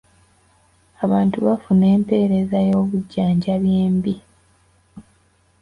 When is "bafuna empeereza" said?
1.45-2.57